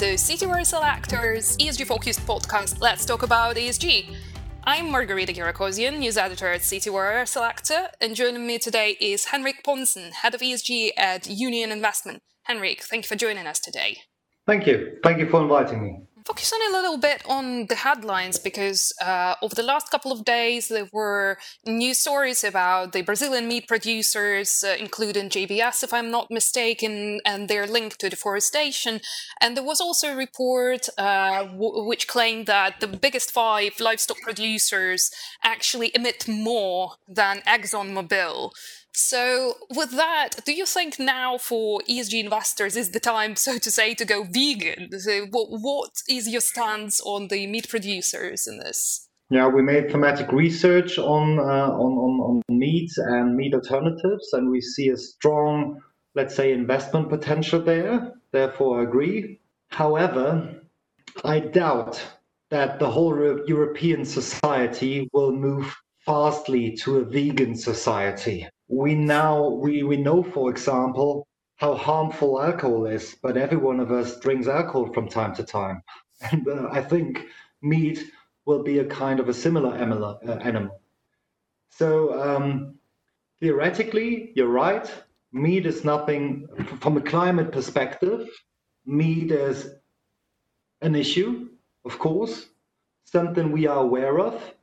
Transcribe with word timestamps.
to 0.00 0.14
Citywire 0.14 0.64
Selector's 0.64 1.58
ESG 1.58 1.86
focused 1.86 2.20
podcast, 2.20 2.80
Let's 2.80 3.04
Talk 3.04 3.22
About 3.22 3.56
ESG. 3.56 4.16
I'm 4.64 4.90
Margarita 4.90 5.30
Girakosian, 5.30 5.98
news 5.98 6.16
editor 6.16 6.48
at 6.48 6.62
Citywire 6.62 7.28
Selector, 7.28 7.88
and 8.00 8.16
joining 8.16 8.46
me 8.46 8.58
today 8.58 8.96
is 8.98 9.26
Henrik 9.26 9.62
Pontzen, 9.62 10.12
head 10.12 10.34
of 10.34 10.40
ESG 10.40 10.92
at 10.96 11.26
Union 11.28 11.70
Investment. 11.70 12.22
Henrik, 12.44 12.82
thank 12.82 13.04
you 13.04 13.08
for 13.08 13.14
joining 13.14 13.46
us 13.46 13.60
today. 13.60 13.98
Thank 14.46 14.66
you. 14.66 14.96
Thank 15.04 15.18
you 15.18 15.28
for 15.28 15.42
inviting 15.42 15.82
me 15.82 16.00
focus 16.30 16.52
on 16.52 16.70
a 16.70 16.76
little 16.76 16.96
bit 16.96 17.22
on 17.26 17.66
the 17.66 17.74
headlines 17.74 18.38
because 18.38 18.92
uh, 19.02 19.34
over 19.42 19.52
the 19.52 19.64
last 19.64 19.90
couple 19.90 20.12
of 20.12 20.24
days 20.24 20.68
there 20.68 20.88
were 20.92 21.36
news 21.66 21.98
stories 21.98 22.44
about 22.44 22.92
the 22.92 23.02
Brazilian 23.02 23.48
meat 23.48 23.66
producers, 23.66 24.62
uh, 24.62 24.76
including 24.78 25.28
JBS, 25.28 25.82
if 25.82 25.92
I'm 25.92 26.08
not 26.08 26.30
mistaken, 26.30 27.18
and 27.26 27.48
their 27.48 27.66
link 27.66 27.96
to 27.96 28.08
deforestation. 28.08 29.00
And 29.40 29.56
there 29.56 29.64
was 29.64 29.80
also 29.80 30.12
a 30.12 30.16
report 30.16 30.88
uh, 30.96 31.46
w- 31.46 31.82
which 31.90 32.06
claimed 32.06 32.46
that 32.46 32.78
the 32.78 32.86
biggest 32.86 33.32
five 33.32 33.80
livestock 33.80 34.20
producers 34.20 35.10
actually 35.42 35.90
emit 35.96 36.28
more 36.28 36.92
than 37.08 37.38
ExxonMobil. 37.38 38.52
So, 38.92 39.54
with 39.74 39.92
that, 39.92 40.30
do 40.44 40.52
you 40.52 40.66
think 40.66 40.98
now 40.98 41.38
for 41.38 41.80
ESG 41.88 42.22
investors 42.24 42.76
is 42.76 42.90
the 42.90 43.00
time, 43.00 43.36
so 43.36 43.56
to 43.58 43.70
say, 43.70 43.94
to 43.94 44.04
go 44.04 44.24
vegan? 44.24 44.98
So 44.98 45.26
what, 45.30 45.48
what 45.48 45.90
is 46.08 46.28
your 46.28 46.40
stance 46.40 47.00
on 47.02 47.28
the 47.28 47.46
meat 47.46 47.68
producers 47.68 48.48
in 48.48 48.58
this? 48.58 49.08
Yeah, 49.30 49.46
we 49.46 49.62
made 49.62 49.92
thematic 49.92 50.32
research 50.32 50.98
on, 50.98 51.38
uh, 51.38 51.42
on, 51.42 51.92
on, 51.92 52.20
on 52.20 52.42
meat 52.48 52.90
and 52.96 53.36
meat 53.36 53.54
alternatives, 53.54 54.32
and 54.32 54.50
we 54.50 54.60
see 54.60 54.88
a 54.88 54.96
strong, 54.96 55.80
let's 56.16 56.34
say, 56.34 56.52
investment 56.52 57.08
potential 57.08 57.62
there. 57.62 58.12
Therefore, 58.32 58.80
I 58.80 58.84
agree. 58.84 59.40
However, 59.68 60.62
I 61.24 61.38
doubt 61.38 62.04
that 62.50 62.80
the 62.80 62.90
whole 62.90 63.16
European 63.46 64.04
society 64.04 65.08
will 65.12 65.30
move 65.30 65.72
fastly 66.04 66.76
to 66.78 66.98
a 66.98 67.04
vegan 67.04 67.54
society 67.54 68.48
we 68.70 68.94
now 68.94 69.48
we, 69.48 69.82
we 69.82 69.96
know 69.96 70.22
for 70.22 70.48
example 70.48 71.26
how 71.56 71.74
harmful 71.74 72.40
alcohol 72.40 72.86
is 72.86 73.16
but 73.22 73.36
every 73.36 73.56
one 73.56 73.80
of 73.80 73.90
us 73.90 74.18
drinks 74.20 74.46
alcohol 74.46 74.92
from 74.92 75.08
time 75.08 75.34
to 75.34 75.42
time. 75.42 75.82
And 76.32 76.46
uh, 76.46 76.68
i 76.70 76.82
think 76.82 77.26
meat 77.62 77.98
will 78.46 78.62
be 78.62 78.78
a 78.78 78.84
kind 78.84 79.20
of 79.20 79.28
a 79.28 79.34
similar 79.34 79.70
uh, 79.70 80.36
animal. 80.50 80.80
So 81.70 81.88
um, 82.20 82.78
theoretically 83.40 84.32
you're 84.34 84.48
right. 84.66 84.90
Meat 85.32 85.66
is 85.66 85.84
nothing 85.84 86.46
from 86.80 86.96
a 86.96 87.00
climate 87.00 87.52
perspective 87.52 88.28
meat 88.86 89.30
is 89.30 89.74
an 90.80 90.94
issue 90.94 91.48
of 91.84 91.98
course 91.98 92.46
something 93.04 93.52
we 93.52 93.66
are 93.66 93.82
aware 93.82 94.18
of 94.18 94.54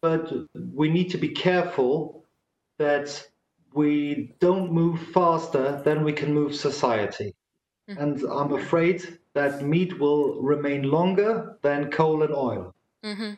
but 0.00 0.32
we 0.74 0.88
need 0.88 1.10
to 1.10 1.18
be 1.18 1.28
careful 1.28 2.24
that 2.78 3.24
we 3.74 4.34
don't 4.40 4.72
move 4.72 5.00
faster 5.12 5.80
than 5.84 6.04
we 6.04 6.12
can 6.12 6.32
move 6.32 6.54
society. 6.54 7.34
Mm-hmm. 7.88 8.02
And 8.02 8.22
I'm 8.30 8.52
afraid 8.54 9.18
that 9.34 9.62
meat 9.62 9.98
will 9.98 10.40
remain 10.40 10.82
longer 10.82 11.58
than 11.62 11.90
coal 11.90 12.22
and 12.22 12.34
oil. 12.34 12.74
Mm-hmm. 13.04 13.34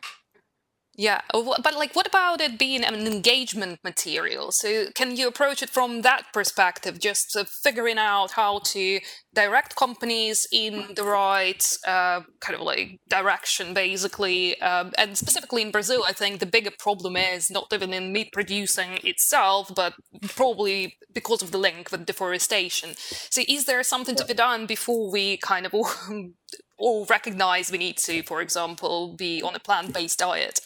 Yeah, 0.97 1.21
oh, 1.33 1.55
but 1.61 1.75
like, 1.75 1.93
what 1.93 2.07
about 2.07 2.39
it 2.39 2.57
being 2.57 2.83
an 2.85 2.95
engagement 2.95 3.79
material? 3.83 4.53
So, 4.53 4.87
can 4.95 5.17
you 5.17 5.27
approach 5.27 5.61
it 5.61 5.69
from 5.69 6.03
that 6.03 6.31
perspective, 6.31 6.99
just 6.99 7.37
figuring 7.49 7.97
out 7.97 8.31
how 8.31 8.59
to 8.59 9.01
direct 9.35 9.75
companies 9.75 10.47
in 10.51 10.95
the 10.95 11.03
right 11.03 11.63
uh, 11.85 12.21
kind 12.39 12.55
of 12.55 12.61
like 12.61 12.99
direction, 13.07 13.73
basically? 13.73 14.59
Um, 14.61 14.93
and 14.97 15.17
specifically 15.17 15.61
in 15.61 15.71
Brazil, 15.71 16.03
I 16.07 16.13
think 16.13 16.39
the 16.39 16.45
bigger 16.45 16.71
problem 16.71 17.15
is 17.17 17.51
not 17.51 17.67
even 17.71 17.93
in 17.93 18.11
meat 18.11 18.31
producing 18.33 18.99
itself, 19.03 19.71
but 19.75 19.93
probably 20.29 20.97
because 21.13 21.41
of 21.41 21.51
the 21.51 21.57
link 21.57 21.91
with 21.91 22.05
deforestation. 22.05 22.95
So, 23.29 23.41
is 23.47 23.65
there 23.65 23.83
something 23.83 24.15
to 24.15 24.25
be 24.25 24.33
done 24.33 24.65
before 24.65 25.11
we 25.11 25.37
kind 25.37 25.65
of 25.65 25.73
all, 25.73 25.89
all 26.77 27.05
recognize 27.05 27.71
we 27.71 27.77
need 27.77 27.97
to, 27.97 28.23
for 28.23 28.41
example, 28.41 29.15
be 29.15 29.41
on 29.41 29.55
a 29.55 29.59
plant 29.59 29.93
based 29.93 30.19
diet? 30.19 30.59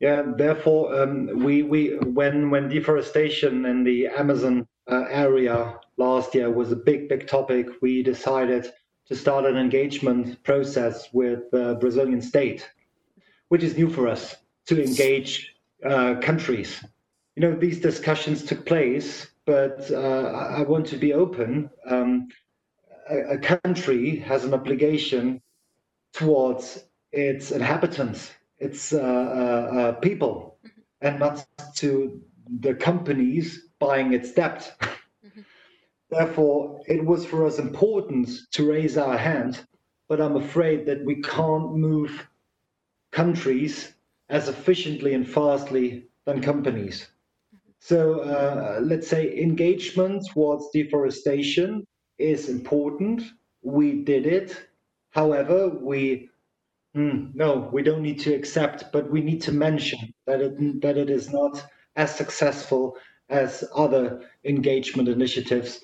Yeah, 0.00 0.22
therefore, 0.36 1.02
um, 1.02 1.26
we 1.42 1.62
we 1.62 1.96
when 1.96 2.50
when 2.50 2.68
deforestation 2.68 3.64
in 3.64 3.82
the 3.82 4.08
Amazon 4.08 4.66
uh, 4.90 5.04
area 5.08 5.80
last 5.96 6.34
year 6.34 6.50
was 6.50 6.70
a 6.70 6.76
big 6.76 7.08
big 7.08 7.26
topic, 7.26 7.66
we 7.80 8.02
decided 8.02 8.70
to 9.06 9.16
start 9.16 9.46
an 9.46 9.56
engagement 9.56 10.42
process 10.42 11.08
with 11.14 11.50
the 11.50 11.78
Brazilian 11.80 12.20
state, 12.20 12.68
which 13.48 13.62
is 13.62 13.78
new 13.78 13.88
for 13.88 14.06
us 14.06 14.36
to 14.66 14.84
engage 14.84 15.54
uh, 15.84 16.16
countries. 16.16 16.84
You 17.34 17.42
know, 17.42 17.56
these 17.56 17.80
discussions 17.80 18.44
took 18.44 18.66
place, 18.66 19.28
but 19.46 19.90
uh, 19.90 20.56
I 20.58 20.62
want 20.62 20.86
to 20.88 20.98
be 20.98 21.14
open. 21.14 21.70
Um, 21.88 22.28
a, 23.08 23.36
a 23.36 23.38
country 23.38 24.16
has 24.16 24.44
an 24.44 24.52
obligation 24.52 25.40
towards 26.12 26.84
its 27.12 27.50
inhabitants 27.50 28.32
it's 28.58 28.92
uh, 28.92 28.98
uh, 28.98 29.76
uh, 29.78 29.92
people 29.92 30.58
mm-hmm. 30.64 31.06
and 31.06 31.20
not 31.20 31.46
to 31.76 32.20
the 32.60 32.74
companies 32.74 33.68
buying 33.78 34.12
its 34.12 34.32
debt. 34.32 34.74
Mm-hmm. 34.80 35.40
Therefore, 36.10 36.80
it 36.86 37.04
was 37.04 37.24
for 37.24 37.46
us 37.46 37.58
important 37.58 38.30
to 38.52 38.70
raise 38.70 38.96
our 38.96 39.16
hand, 39.16 39.60
but 40.08 40.20
I'm 40.20 40.36
afraid 40.36 40.86
that 40.86 41.04
we 41.04 41.20
can't 41.22 41.74
move 41.74 42.28
countries 43.12 43.92
as 44.28 44.48
efficiently 44.48 45.14
and 45.14 45.28
fastly 45.28 46.06
than 46.24 46.40
companies. 46.40 47.08
Mm-hmm. 47.54 47.70
So 47.80 48.20
uh, 48.20 48.80
let's 48.82 49.08
say 49.08 49.36
engagement 49.36 50.26
towards 50.32 50.70
deforestation 50.72 51.86
is 52.18 52.48
important. 52.48 53.22
We 53.62 54.02
did 54.04 54.26
it. 54.26 54.56
However, 55.10 55.68
we 55.68 56.28
Mm, 56.96 57.34
no, 57.34 57.68
we 57.72 57.82
don't 57.82 58.02
need 58.02 58.18
to 58.20 58.34
accept, 58.34 58.90
but 58.92 59.10
we 59.10 59.20
need 59.20 59.42
to 59.42 59.52
mention 59.52 60.14
that 60.26 60.40
it, 60.40 60.80
that 60.80 60.96
it 60.96 61.10
is 61.10 61.30
not 61.30 61.62
as 61.94 62.14
successful 62.14 62.96
as 63.28 63.64
other 63.74 64.22
engagement 64.44 65.08
initiatives 65.08 65.80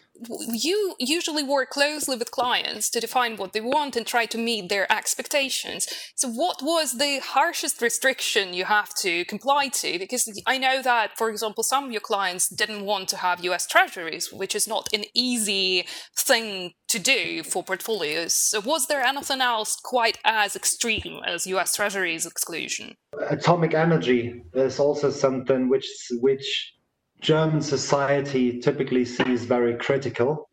you 0.53 0.95
usually 0.99 1.43
work 1.43 1.71
closely 1.71 2.17
with 2.17 2.31
clients 2.31 2.91
to 2.91 3.01
define 3.01 3.37
what 3.37 3.53
they 3.53 3.61
want 3.61 3.97
and 3.97 4.07
try 4.07 4.27
to 4.27 4.39
meet 4.39 4.69
their 4.69 4.91
expectations. 4.93 5.89
So, 6.15 6.29
what 6.29 6.63
was 6.63 6.99
the 6.99 7.21
harshest 7.21 7.81
restriction 7.83 8.55
you 8.55 8.65
have 8.65 8.95
to 8.97 9.25
comply 9.25 9.69
to? 9.69 9.99
Because 9.99 10.41
I 10.47 10.59
know 10.59 10.83
that, 10.83 11.17
for 11.17 11.31
example, 11.31 11.65
some 11.65 11.85
of 11.85 11.93
your 11.93 12.01
clients 12.01 12.49
didn't 12.49 12.85
want 12.85 13.09
to 13.11 13.17
have 13.19 13.45
US 13.45 13.67
treasuries, 13.67 14.33
which 14.33 14.55
is 14.55 14.69
not 14.69 14.89
an 14.93 15.05
easy 15.15 15.87
thing 16.17 16.73
to 16.89 16.99
do 16.99 17.43
for 17.43 17.63
portfolios. 17.63 18.33
So, 18.33 18.61
was 18.61 18.87
there 18.87 19.03
anything 19.03 19.41
else 19.41 19.77
quite 19.77 20.19
as 20.25 20.55
extreme 20.55 21.21
as 21.27 21.47
US 21.47 21.75
treasuries 21.75 22.27
exclusion? 22.27 22.97
Atomic 23.29 23.75
energy 23.75 24.43
is 24.55 24.79
also 24.79 25.11
something 25.11 25.69
which 25.69 25.89
which 26.21 26.75
German 27.23 27.63
society 27.63 28.59
typically 28.59 29.05
sees 29.05 29.45
very 29.45 29.77
critical 29.77 30.51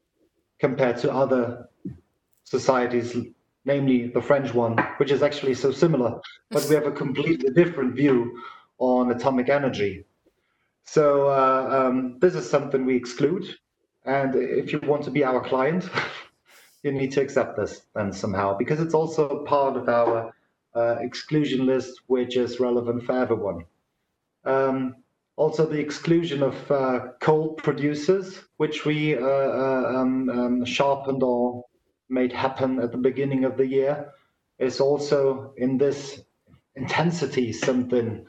compared 0.59 0.97
to 0.97 1.11
other 1.11 1.67
societies, 2.43 3.17
namely 3.65 4.09
the 4.09 4.21
French 4.21 4.53
one, 4.53 4.77
which 4.97 5.09
is 5.09 5.23
actually 5.23 5.55
so 5.55 5.71
similar, 5.71 6.21
but 6.51 6.63
we 6.69 6.75
have 6.75 6.85
a 6.85 6.91
completely 6.91 7.49
different 7.49 7.95
view 7.95 8.39
on 8.77 9.11
atomic 9.11 9.49
energy. 9.49 10.05
So 10.85 11.29
uh, 11.29 11.87
um, 11.87 12.19
this 12.19 12.35
is 12.35 12.47
something 12.47 12.85
we 12.85 12.95
exclude. 12.95 13.47
And 14.05 14.35
if 14.35 14.71
you 14.71 14.79
want 14.83 15.03
to 15.05 15.11
be 15.11 15.23
our 15.23 15.41
client, 15.41 15.89
you 16.83 16.91
need 16.91 17.11
to 17.13 17.21
accept 17.21 17.57
this 17.57 17.81
then 17.95 18.13
somehow, 18.13 18.55
because 18.55 18.79
it's 18.79 18.93
also 18.93 19.43
part 19.43 19.75
of 19.75 19.89
our 19.89 20.31
uh, 20.75 20.97
exclusion 20.99 21.65
list, 21.65 22.01
which 22.05 22.37
is 22.37 22.59
relevant 22.59 23.03
for 23.03 23.13
everyone. 23.13 23.65
Um, 24.45 24.95
also 25.39 25.65
the 25.65 25.79
exclusion 25.79 26.43
of 26.43 26.69
uh, 26.69 26.99
coal 27.21 27.53
producers, 27.53 28.43
which 28.57 28.83
we 28.85 29.15
uh, 29.15 29.21
uh, 29.21 29.93
um, 29.95 30.29
um, 30.29 30.65
sharpened 30.65 31.23
or 31.23 31.63
made 32.09 32.33
happen 32.33 32.81
at 32.81 32.91
the 32.91 32.97
beginning 32.97 33.45
of 33.45 33.55
the 33.55 33.65
year, 33.65 34.11
is 34.59 34.81
also 34.81 35.53
in 35.55 35.77
this 35.77 36.21
intensity 36.75 37.53
something 37.53 38.25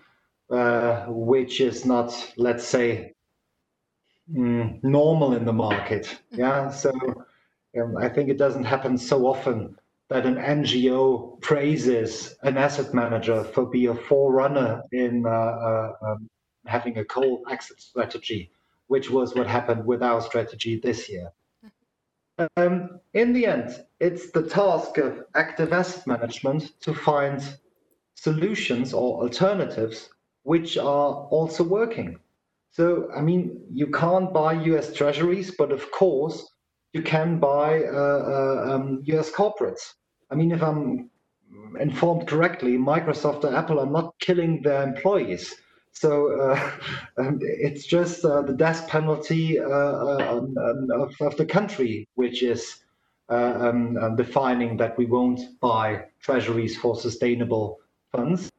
uh, 0.50 1.06
which 1.08 1.60
is 1.60 1.84
not, 1.84 2.14
let's 2.36 2.64
say, 2.64 3.12
mm, 4.32 4.78
normal 4.84 5.34
in 5.34 5.44
the 5.44 5.52
market. 5.52 6.16
Yeah, 6.30 6.70
so 6.70 6.92
um, 7.76 7.96
I 7.96 8.08
think 8.08 8.28
it 8.28 8.38
doesn't 8.38 8.64
happen 8.64 8.96
so 8.96 9.26
often 9.26 9.74
that 10.10 10.26
an 10.26 10.36
NGO 10.36 11.40
praises 11.40 12.36
an 12.44 12.56
asset 12.56 12.94
manager 12.94 13.42
for 13.42 13.66
being 13.66 13.88
a 13.88 13.96
forerunner 13.96 14.82
in 14.92 15.24
uh, 15.26 15.30
uh, 15.30 15.92
um, 16.06 16.30
having 16.66 16.98
a 16.98 17.04
coal 17.04 17.42
exit 17.50 17.80
strategy, 17.80 18.50
which 18.88 19.10
was 19.10 19.34
what 19.34 19.46
happened 19.46 19.84
with 19.84 20.02
our 20.02 20.20
strategy 20.20 20.78
this 20.78 21.08
year. 21.08 21.32
Um, 22.56 23.00
in 23.12 23.32
the 23.32 23.46
end, 23.46 23.84
it's 23.98 24.30
the 24.30 24.42
task 24.42 24.96
of 24.98 25.24
active 25.34 25.72
asset 25.72 26.06
management 26.06 26.80
to 26.80 26.94
find 26.94 27.42
solutions 28.14 28.94
or 28.94 29.22
alternatives 29.22 30.08
which 30.42 30.78
are 30.78 31.12
also 31.30 31.62
working. 31.64 32.18
So, 32.70 33.10
I 33.14 33.20
mean, 33.20 33.62
you 33.70 33.88
can't 33.88 34.32
buy 34.32 34.52
US 34.52 34.92
treasuries, 34.94 35.50
but 35.56 35.72
of 35.72 35.90
course, 35.90 36.48
you 36.92 37.02
can 37.02 37.38
buy 37.38 37.84
uh, 37.84 38.22
uh, 38.36 38.74
um, 38.74 39.02
US 39.04 39.30
corporates. 39.30 39.94
I 40.30 40.34
mean, 40.34 40.52
if 40.52 40.62
I'm 40.62 41.10
informed 41.78 42.26
correctly, 42.26 42.76
Microsoft 42.78 43.44
and 43.44 43.56
Apple 43.56 43.80
are 43.80 43.86
not 43.86 44.14
killing 44.20 44.62
their 44.62 44.82
employees. 44.82 45.54
So 45.92 46.32
uh, 46.32 46.70
um, 47.18 47.38
it's 47.42 47.84
just 47.84 48.24
uh, 48.24 48.42
the 48.42 48.54
death 48.54 48.88
penalty 48.88 49.58
uh, 49.58 49.68
uh 49.68 50.26
um, 50.30 50.56
um, 50.58 50.88
of, 50.92 51.14
of, 51.20 51.36
the 51.36 51.44
country, 51.44 52.08
which 52.14 52.42
is 52.42 52.82
uh, 53.28 53.68
um, 53.68 54.16
defining 54.16 54.76
that 54.78 54.96
we 54.96 55.06
won't 55.06 55.40
buy 55.60 56.04
treasuries 56.20 56.76
for 56.76 56.96
sustainable 56.96 57.80
funds, 58.12 58.50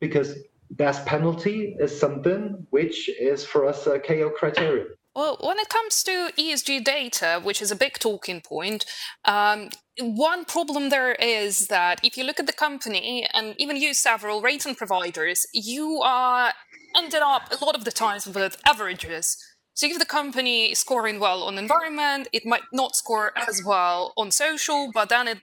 because 0.00 0.36
death 0.76 1.04
penalty 1.06 1.76
is 1.78 1.98
something 1.98 2.66
which 2.70 3.08
is 3.08 3.44
for 3.44 3.66
us 3.66 3.86
a 3.86 3.98
KO 3.98 4.30
criterion. 4.30 4.88
Well, 5.14 5.36
when 5.42 5.58
it 5.58 5.68
comes 5.68 6.02
to 6.04 6.30
ESG 6.38 6.84
data, 6.84 7.38
which 7.42 7.60
is 7.60 7.70
a 7.70 7.76
big 7.76 7.98
talking 7.98 8.40
point, 8.40 8.86
um, 9.26 9.68
one 10.00 10.46
problem 10.46 10.88
there 10.88 11.12
is 11.12 11.66
that 11.66 12.00
if 12.02 12.16
you 12.16 12.24
look 12.24 12.40
at 12.40 12.46
the 12.46 12.52
company 12.52 13.28
and 13.34 13.54
even 13.58 13.76
use 13.76 13.98
several 13.98 14.40
rating 14.40 14.74
providers, 14.74 15.46
you 15.52 16.00
are 16.02 16.54
ended 16.96 17.22
up 17.22 17.52
a 17.52 17.64
lot 17.64 17.74
of 17.74 17.84
the 17.84 17.92
times 17.92 18.26
with 18.26 18.60
averages. 18.64 19.36
So 19.74 19.86
if 19.86 19.98
the 19.98 20.04
company 20.04 20.72
is 20.72 20.78
scoring 20.78 21.18
well 21.18 21.42
on 21.44 21.56
environment, 21.56 22.28
it 22.32 22.44
might 22.44 22.64
not 22.72 22.94
score 22.94 23.32
as 23.36 23.62
well 23.64 24.12
on 24.16 24.30
social, 24.30 24.90
but 24.92 25.08
then 25.08 25.28
it 25.28 25.38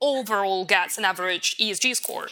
overall 0.00 0.64
gets 0.64 0.98
an 0.98 1.04
average 1.04 1.56
ESG 1.58 1.96
score. 1.96 2.28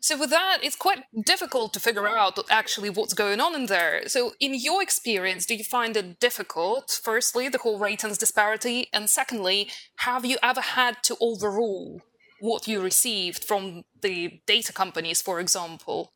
So 0.00 0.18
with 0.18 0.30
that, 0.30 0.58
it's 0.62 0.74
quite 0.74 1.04
difficult 1.24 1.72
to 1.74 1.80
figure 1.80 2.08
out 2.08 2.36
actually 2.50 2.90
what's 2.90 3.14
going 3.14 3.40
on 3.40 3.54
in 3.54 3.66
there. 3.66 4.08
So 4.08 4.32
in 4.40 4.52
your 4.54 4.82
experience, 4.82 5.46
do 5.46 5.54
you 5.54 5.62
find 5.62 5.96
it 5.96 6.18
difficult? 6.18 6.98
Firstly, 7.04 7.48
the 7.48 7.58
whole 7.58 7.78
ratings 7.78 8.18
disparity, 8.18 8.88
and 8.92 9.08
secondly, 9.08 9.70
have 9.98 10.24
you 10.24 10.38
ever 10.42 10.60
had 10.60 11.04
to 11.04 11.16
overrule 11.20 12.00
what 12.40 12.66
you 12.66 12.80
received 12.80 13.44
from 13.44 13.84
the 14.00 14.40
data 14.44 14.72
companies, 14.72 15.22
for 15.22 15.38
example? 15.38 16.12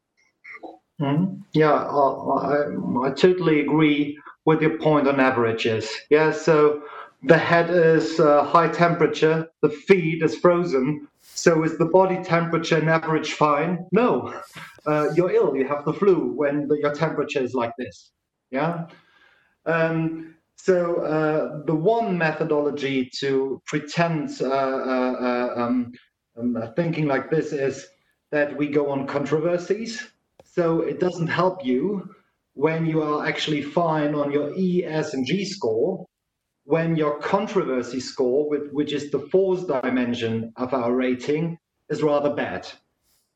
Mm-hmm. 1.01 1.41
Yeah, 1.53 1.73
I, 1.73 3.07
I 3.07 3.11
totally 3.11 3.61
agree 3.61 4.19
with 4.45 4.63
your 4.63 4.79
point 4.79 5.09
on 5.09 5.21
averages. 5.21 5.91
Yeah, 6.11 6.33
so 6.33 6.83
the 7.23 7.37
head 7.37 7.71
is 7.71 8.19
uh, 8.21 8.45
high 8.45 8.69
temperature, 8.69 9.49
the 9.63 9.69
feet 9.69 10.23
is 10.23 10.37
frozen, 10.37 11.09
so 11.21 11.65
is 11.65 11.77
the 11.77 11.87
body 11.87 12.23
temperature 12.23 12.79
and 12.79 12.89
average 12.89 13.33
fine? 13.33 13.87
No, 13.93 14.33
uh, 14.87 15.11
you're 15.15 15.33
ill. 15.33 15.57
You 15.57 15.67
have 15.69 15.85
the 15.85 15.93
flu 15.93 16.33
when 16.33 16.69
the, 16.69 16.79
your 16.81 16.95
temperature 16.95 17.41
is 17.41 17.55
like 17.55 17.73
this. 17.79 18.13
Yeah. 18.51 18.87
Um, 19.67 20.37
so 20.57 21.03
uh, 21.03 21.65
the 21.67 21.75
one 21.75 22.17
methodology 22.17 23.11
to 23.19 23.61
pretend 23.67 24.31
uh, 24.41 24.47
uh, 24.47 25.13
uh 25.21 25.55
um, 25.57 25.93
um, 26.39 26.73
thinking 26.75 27.07
like 27.07 27.31
this 27.31 27.53
is 27.53 27.87
that 28.31 28.57
we 28.57 28.69
go 28.69 28.91
on 28.91 29.07
controversies. 29.07 30.07
So 30.57 30.81
it 30.81 31.01
doesn't 31.01 31.27
help 31.27 31.65
you 31.65 32.09
when 32.55 32.87
you 32.87 33.03
are 33.03 33.27
actually 33.27 33.61
fine 33.61 34.15
on 34.15 34.33
your 34.33 34.55
E, 34.57 34.85
S, 34.87 35.13
and 35.13 35.27
G 35.27 35.45
score 35.45 36.07
when 36.65 36.97
your 36.97 37.19
controversy 37.21 38.01
score, 38.01 38.49
which 38.73 38.93
is 38.93 39.11
the 39.11 39.21
fourth 39.31 39.69
dimension 39.69 40.53
of 40.57 40.75
our 40.75 40.93
rating, 40.93 41.57
is 41.91 42.03
rather 42.03 42.35
bad. 42.35 42.67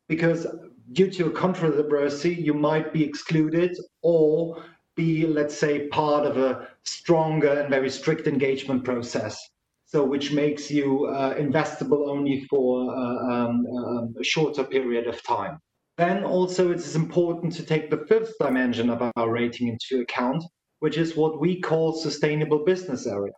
Because 0.09 0.47
due 0.93 1.09
to 1.13 1.27
a 1.27 1.31
controversy, 1.31 2.35
you 2.35 2.55
might 2.55 2.93
be 2.93 3.05
excluded 3.05 3.77
or 4.03 4.65
be, 4.97 5.27
let's 5.27 5.57
say, 5.57 5.87
part 5.89 6.27
of 6.27 6.39
a 6.39 6.69
stronger 6.83 7.61
and 7.61 7.71
very 7.71 7.89
strict 7.89 8.27
engagement 8.27 8.83
process. 8.83 9.39
So, 9.85 10.05
which 10.05 10.33
makes 10.33 10.69
you 10.71 11.07
uh, 11.07 11.35
investable 11.35 12.09
only 12.09 12.47
for 12.51 12.93
uh, 12.93 13.33
um, 13.33 13.67
um, 13.67 14.15
a 14.19 14.25
shorter 14.25 14.65
period 14.65 15.07
of 15.07 15.23
time. 15.23 15.61
Then 16.01 16.25
also, 16.25 16.71
it 16.71 16.79
is 16.79 16.97
important 16.97 17.53
to 17.57 17.63
take 17.63 17.91
the 17.91 18.07
fifth 18.09 18.39
dimension 18.39 18.89
of 18.89 19.13
our 19.17 19.31
rating 19.31 19.69
into 19.69 20.01
account, 20.01 20.43
which 20.79 20.97
is 20.97 21.15
what 21.15 21.39
we 21.39 21.61
call 21.61 21.93
sustainable 21.93 22.65
business 22.65 23.07
area. 23.07 23.35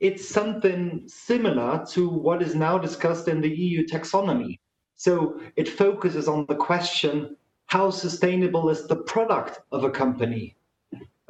It's 0.00 0.26
something 0.26 1.04
similar 1.06 1.84
to 1.90 2.08
what 2.08 2.40
is 2.40 2.54
now 2.54 2.78
discussed 2.78 3.28
in 3.28 3.42
the 3.42 3.54
EU 3.54 3.84
taxonomy. 3.86 4.60
So 4.96 5.38
it 5.56 5.68
focuses 5.68 6.26
on 6.26 6.46
the 6.48 6.54
question 6.54 7.36
how 7.66 7.90
sustainable 7.90 8.70
is 8.70 8.86
the 8.86 9.02
product 9.12 9.60
of 9.70 9.84
a 9.84 9.90
company 9.90 10.56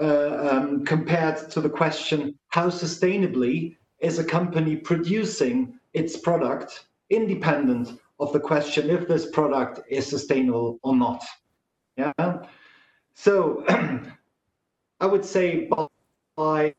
uh, 0.01 0.51
um, 0.51 0.85
compared 0.85 1.51
to 1.51 1.61
the 1.61 1.75
question 1.81 2.39
how 2.51 2.69
sustainably 2.69 3.77
is 3.99 4.21
a 4.21 4.25
company 4.39 4.77
producing 4.77 5.81
its 5.95 6.17
product 6.17 6.87
independent 7.11 7.99
of 8.21 8.33
the 8.33 8.41
question 8.41 8.91
if 8.91 9.09
this 9.09 9.31
product 9.31 9.81
is 9.89 10.07
sustainable 10.07 10.79
or 10.83 10.97
not. 10.97 11.25
Yeah. 11.97 12.13
So 13.15 13.65
I 15.01 15.07
would 15.07 15.25
say 15.25 15.69
by 16.37 16.75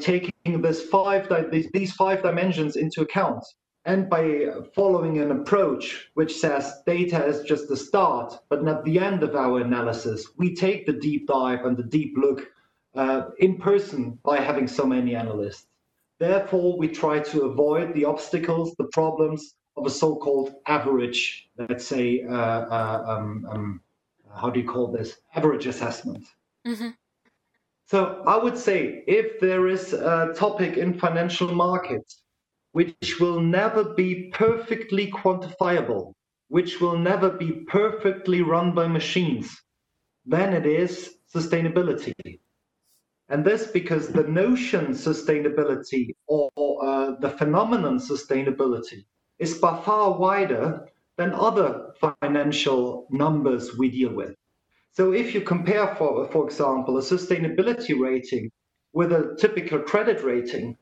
taking 0.00 0.60
this 0.60 0.82
five 0.82 1.28
these, 1.50 1.92
five 1.92 2.22
dimensions 2.22 2.76
into 2.76 3.02
account 3.02 3.44
and 3.84 4.08
by 4.08 4.46
following 4.74 5.18
an 5.18 5.30
approach 5.30 6.08
which 6.14 6.36
says 6.36 6.82
data 6.86 7.24
is 7.24 7.42
just 7.42 7.68
the 7.68 7.76
start 7.76 8.34
but 8.48 8.64
not 8.64 8.84
the 8.84 8.98
end 8.98 9.22
of 9.22 9.36
our 9.36 9.60
analysis 9.60 10.26
we 10.36 10.54
take 10.54 10.86
the 10.86 10.92
deep 10.92 11.26
dive 11.28 11.64
and 11.64 11.76
the 11.76 11.84
deep 11.84 12.14
look 12.16 12.48
uh, 12.94 13.22
in 13.38 13.56
person 13.56 14.18
by 14.24 14.38
having 14.40 14.66
so 14.66 14.84
many 14.84 15.14
analysts 15.14 15.66
therefore 16.18 16.76
we 16.76 16.88
try 16.88 17.18
to 17.18 17.42
avoid 17.42 17.94
the 17.94 18.04
obstacles 18.04 18.74
the 18.78 18.88
problems 18.92 19.54
of 19.76 19.86
a 19.86 19.90
so-called 19.90 20.54
average 20.66 21.48
let's 21.56 21.86
say 21.86 22.24
uh, 22.24 22.34
uh, 22.34 23.04
um, 23.06 23.46
um, 23.50 23.80
how 24.34 24.50
do 24.50 24.60
you 24.60 24.68
call 24.68 24.86
this 24.90 25.18
average 25.34 25.66
assessment 25.66 26.24
mm-hmm. 26.66 26.90
So 27.92 28.22
I 28.26 28.38
would 28.38 28.56
say 28.56 29.04
if 29.06 29.38
there 29.38 29.68
is 29.68 29.92
a 29.92 30.32
topic 30.34 30.78
in 30.78 30.98
financial 30.98 31.54
markets 31.54 32.22
which 32.72 33.20
will 33.20 33.38
never 33.38 33.84
be 33.84 34.30
perfectly 34.32 35.10
quantifiable, 35.10 36.14
which 36.48 36.80
will 36.80 36.96
never 36.96 37.28
be 37.28 37.52
perfectly 37.68 38.40
run 38.40 38.74
by 38.74 38.86
machines, 38.86 39.60
then 40.24 40.54
it 40.54 40.64
is 40.64 41.16
sustainability. 41.34 42.14
And 43.28 43.44
this 43.44 43.66
because 43.66 44.08
the 44.08 44.24
notion 44.24 44.88
sustainability 44.92 46.14
or 46.26 46.50
uh, 46.82 47.16
the 47.20 47.28
phenomenon 47.28 47.98
sustainability 47.98 49.04
is 49.42 49.54
by 49.58 49.74
far 49.82 50.16
wider 50.16 50.88
than 51.18 51.32
other 51.34 51.68
financial 52.22 53.08
numbers 53.10 53.76
we 53.76 53.90
deal 53.90 54.14
with. 54.14 54.34
So 54.92 55.12
if 55.12 55.34
you 55.34 55.40
compare, 55.40 55.96
for, 55.96 56.28
for 56.28 56.46
example, 56.46 56.96
a 56.96 57.00
sustainability 57.00 57.98
rating 57.98 58.50
with 58.92 59.10
a 59.10 59.36
typical 59.40 59.80
credit 59.80 60.22
rating, 60.22 60.76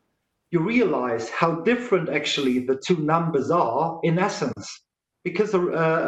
you 0.51 0.59
realize 0.59 1.27
how 1.29 1.61
different 1.61 2.09
actually 2.09 2.59
the 2.59 2.79
two 2.85 2.97
numbers 2.97 3.49
are 3.49 3.99
in 4.03 4.19
essence. 4.19 4.65
Because 5.23 5.55
a, 5.55 5.61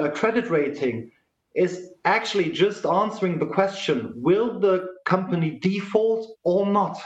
a 0.07 0.11
credit 0.11 0.49
rating 0.51 1.09
is 1.55 1.89
actually 2.05 2.51
just 2.51 2.85
answering 2.85 3.39
the 3.39 3.53
question 3.59 4.13
will 4.15 4.59
the 4.59 4.89
company 5.05 5.57
default 5.59 6.37
or 6.43 6.67
not? 6.67 7.01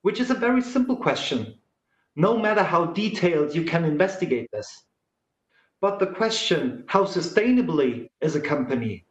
Which 0.00 0.18
is 0.18 0.30
a 0.30 0.44
very 0.46 0.62
simple 0.62 0.96
question, 0.96 1.54
no 2.16 2.38
matter 2.38 2.62
how 2.62 2.86
detailed 2.86 3.54
you 3.54 3.64
can 3.64 3.84
investigate 3.84 4.48
this. 4.52 4.68
But 5.80 5.98
the 5.98 6.06
question, 6.06 6.84
how 6.86 7.04
sustainably 7.04 8.08
is 8.20 8.36
a 8.36 8.40
company, 8.40 9.06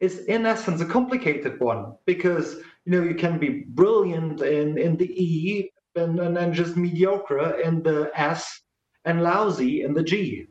is 0.00 0.24
in 0.26 0.44
essence 0.44 0.80
a 0.80 0.86
complicated 0.86 1.58
one 1.60 1.94
because 2.04 2.56
you 2.84 2.92
know 2.92 3.02
you 3.02 3.14
can 3.14 3.38
be 3.38 3.64
brilliant 3.68 4.42
in 4.42 4.76
in 4.76 4.96
the 4.96 5.10
E 5.22 5.70
and, 5.94 6.18
and 6.20 6.36
then 6.36 6.52
just 6.52 6.76
mediocre 6.76 7.60
in 7.60 7.82
the 7.82 8.10
S 8.14 8.60
and 9.04 9.22
lousy 9.22 9.82
in 9.82 9.94
the 9.94 10.02
G. 10.02 10.46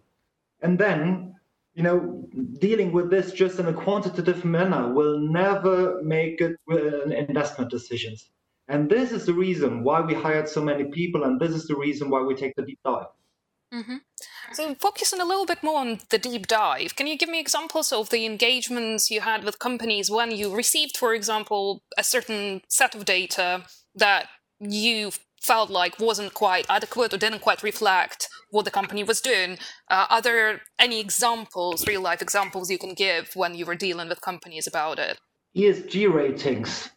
And 0.61 0.79
then, 0.79 1.35
you 1.75 1.83
know, 1.83 2.27
dealing 2.59 2.91
with 2.91 3.09
this 3.09 3.31
just 3.33 3.59
in 3.59 3.67
a 3.67 3.73
quantitative 3.73 4.45
manner 4.45 4.93
will 4.93 5.19
never 5.19 6.01
make 6.01 6.41
it 6.41 6.57
uh, 6.71 7.03
investment 7.03 7.69
decisions. 7.69 8.29
And 8.67 8.89
this 8.89 9.11
is 9.11 9.25
the 9.25 9.33
reason 9.33 9.83
why 9.83 10.01
we 10.01 10.13
hired 10.13 10.49
so 10.49 10.63
many 10.63 10.85
people, 10.85 11.23
and 11.23 11.39
this 11.39 11.51
is 11.51 11.67
the 11.67 11.75
reason 11.75 12.09
why 12.09 12.21
we 12.21 12.35
take 12.35 12.55
the 12.55 12.63
deep 12.63 12.79
dive. 12.83 13.07
Mm-hmm. 13.73 13.97
So, 14.53 14.75
focusing 14.75 15.19
a 15.19 15.25
little 15.25 15.45
bit 15.45 15.61
more 15.63 15.79
on 15.79 15.99
the 16.09 16.17
deep 16.17 16.47
dive, 16.47 16.95
can 16.95 17.07
you 17.07 17.17
give 17.17 17.29
me 17.29 17.39
examples 17.39 17.91
of 17.91 18.09
the 18.09 18.25
engagements 18.25 19.11
you 19.11 19.21
had 19.21 19.43
with 19.43 19.59
companies 19.59 20.09
when 20.09 20.31
you 20.31 20.55
received, 20.55 20.97
for 20.97 21.13
example, 21.13 21.83
a 21.97 22.03
certain 22.03 22.61
set 22.67 22.95
of 22.95 23.05
data 23.05 23.65
that 23.95 24.27
you 24.59 25.11
felt 25.41 25.69
like 25.69 25.99
wasn't 25.99 26.33
quite 26.33 26.65
adequate 26.69 27.13
or 27.13 27.17
didn't 27.17 27.41
quite 27.41 27.61
reflect 27.61 28.27
what 28.49 28.65
the 28.65 28.71
company 28.71 29.03
was 29.03 29.21
doing. 29.21 29.57
Uh, 29.89 30.07
are 30.09 30.21
there 30.21 30.61
any 30.79 30.99
examples, 30.99 31.85
real 31.85 32.01
life 32.01 32.21
examples 32.21 32.71
you 32.71 32.79
can 32.79 32.93
give 32.93 33.35
when 33.35 33.53
you 33.53 33.65
were 33.65 33.75
dealing 33.75 34.09
with 34.09 34.21
companies 34.21 34.65
about 34.65 34.97
it? 34.97 35.19
ESG 35.55 36.11
ratings 36.11 36.89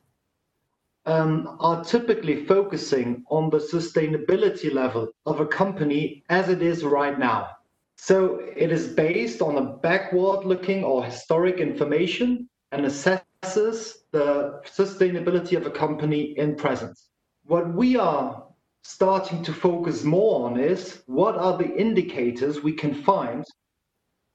um, 1.08 1.56
are 1.58 1.82
typically 1.82 2.44
focusing 2.44 3.24
on 3.30 3.48
the 3.48 3.58
sustainability 3.58 4.70
level 4.70 5.08
of 5.24 5.40
a 5.40 5.46
company 5.46 6.22
as 6.28 6.50
it 6.50 6.60
is 6.60 6.84
right 6.84 7.18
now. 7.18 7.48
So 7.96 8.40
it 8.54 8.70
is 8.70 8.88
based 8.88 9.40
on 9.40 9.56
a 9.56 9.76
backward 9.78 10.44
looking 10.44 10.84
or 10.84 11.02
historic 11.02 11.60
information 11.60 12.48
and 12.72 12.84
assesses 12.84 13.94
the 14.12 14.60
sustainability 14.66 15.56
of 15.56 15.66
a 15.66 15.70
company 15.70 16.36
in 16.36 16.56
presence. 16.56 17.08
What 17.46 17.72
we 17.72 17.96
are 17.96 18.44
starting 18.82 19.42
to 19.44 19.52
focus 19.54 20.04
more 20.04 20.44
on 20.44 20.60
is 20.60 21.02
what 21.06 21.36
are 21.36 21.56
the 21.56 21.74
indicators 21.74 22.62
we 22.62 22.74
can 22.74 22.94
find 23.02 23.46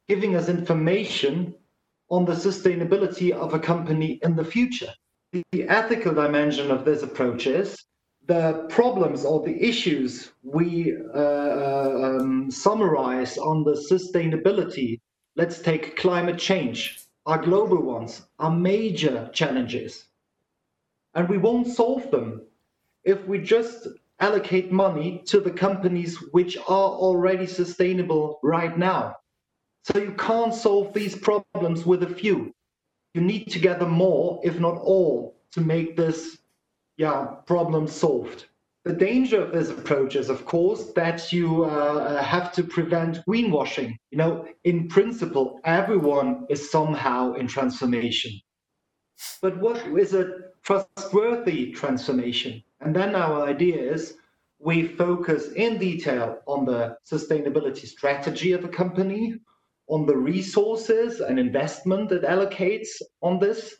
giving 0.07 0.35
us 0.35 0.49
information 0.49 1.53
on 2.09 2.25
the 2.25 2.33
sustainability 2.33 3.31
of 3.31 3.53
a 3.53 3.59
company 3.59 4.19
in 4.23 4.35
the 4.35 4.43
future. 4.43 4.91
The 5.33 5.67
ethical 5.67 6.13
dimension 6.13 6.69
of 6.69 6.85
this 6.85 7.01
approach 7.01 7.47
is 7.47 7.83
the 8.27 8.67
problems 8.69 9.25
or 9.25 9.41
the 9.41 9.67
issues 9.67 10.31
we 10.43 10.95
uh, 10.95 11.17
uh, 11.17 12.17
um, 12.19 12.51
summarize 12.51 13.39
on 13.39 13.63
the 13.63 13.73
sustainability. 13.91 15.01
Let's 15.35 15.59
take 15.59 15.97
climate 15.97 16.37
change, 16.37 16.99
are 17.25 17.41
global 17.41 17.81
ones, 17.81 18.21
are 18.37 18.51
major 18.51 19.31
challenges. 19.33 20.05
And 21.15 21.27
we 21.27 21.39
won't 21.39 21.67
solve 21.67 22.11
them 22.11 22.43
if 23.03 23.25
we 23.25 23.39
just 23.39 23.87
allocate 24.19 24.71
money 24.71 25.23
to 25.25 25.39
the 25.39 25.51
companies 25.51 26.15
which 26.31 26.57
are 26.57 26.91
already 27.07 27.47
sustainable 27.47 28.39
right 28.43 28.77
now. 28.77 29.15
So 29.81 29.97
you 29.97 30.11
can't 30.11 30.53
solve 30.53 30.93
these 30.93 31.15
problems 31.15 31.87
with 31.87 32.03
a 32.03 32.13
few. 32.13 32.53
You 33.13 33.21
need 33.21 33.45
to 33.51 33.59
gather 33.59 33.87
more, 33.87 34.39
if 34.43 34.59
not 34.59 34.77
all, 34.77 35.35
to 35.51 35.61
make 35.61 35.95
this 35.95 36.37
yeah, 36.97 37.25
problem 37.45 37.87
solved. 37.87 38.45
The 38.85 38.93
danger 38.93 39.41
of 39.41 39.53
this 39.53 39.69
approach 39.69 40.15
is, 40.15 40.29
of 40.29 40.45
course, 40.45 40.91
that 40.93 41.31
you 41.31 41.63
uh, 41.63 42.21
have 42.21 42.51
to 42.53 42.63
prevent 42.63 43.25
greenwashing. 43.25 43.97
You 44.11 44.17
know, 44.17 44.47
in 44.65 44.89
principle, 44.89 45.61
everyone 45.63 46.45
is 46.49 46.69
somehow 46.69 47.33
in 47.33 47.47
transformation. 47.47 48.31
But 49.41 49.57
what 49.59 49.77
is 49.97 50.13
a 50.13 50.31
trustworthy 50.63 51.71
transformation? 51.71 52.61
And 52.81 52.93
then 52.93 53.15
our 53.15 53.47
idea 53.47 53.77
is 53.79 54.17
we 54.59 54.87
focus 54.87 55.51
in 55.53 55.77
detail 55.77 56.39
on 56.45 56.65
the 56.65 56.97
sustainability 57.09 57.85
strategy 57.85 58.51
of 58.51 58.65
a 58.65 58.69
company, 58.69 59.35
on 59.87 60.05
the 60.05 60.15
resources 60.15 61.19
and 61.19 61.39
investment 61.39 62.11
it 62.11 62.23
allocates 62.23 62.89
on 63.21 63.39
this, 63.39 63.75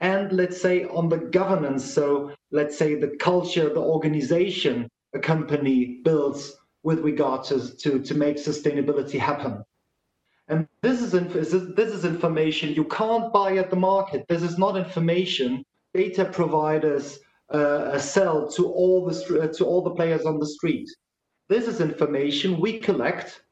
and 0.00 0.32
let's 0.32 0.60
say 0.60 0.84
on 0.84 1.08
the 1.08 1.18
governance. 1.18 1.84
So 1.84 2.32
let's 2.50 2.76
say 2.76 2.94
the 2.94 3.16
culture, 3.18 3.68
the 3.68 3.80
organization 3.80 4.88
a 5.12 5.18
company 5.18 6.00
builds 6.04 6.56
with 6.82 7.00
regard 7.00 7.44
to, 7.44 7.76
to, 7.78 7.98
to 7.98 8.14
make 8.14 8.36
sustainability 8.36 9.18
happen. 9.18 9.62
And 10.48 10.66
this 10.82 11.00
is, 11.00 11.12
this 11.12 11.92
is 11.92 12.04
information 12.04 12.74
you 12.74 12.84
can't 12.84 13.32
buy 13.32 13.56
at 13.56 13.70
the 13.70 13.76
market. 13.76 14.24
This 14.28 14.42
is 14.42 14.58
not 14.58 14.76
information 14.76 15.64
data 15.94 16.24
providers 16.24 17.18
uh, 17.50 17.98
sell 17.98 18.48
to 18.50 18.66
all 18.66 19.04
the 19.04 19.52
to 19.56 19.64
all 19.64 19.82
the 19.82 19.90
players 19.90 20.24
on 20.24 20.38
the 20.38 20.46
street. 20.46 20.88
This 21.48 21.66
is 21.66 21.80
information 21.80 22.60
we 22.60 22.78
collect 22.78 23.42